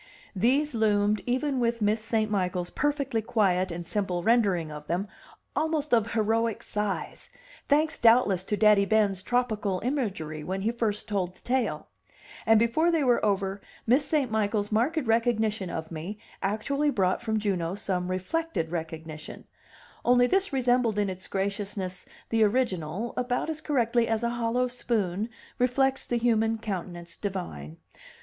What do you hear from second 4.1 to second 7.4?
rendering of them, almost of heroic size,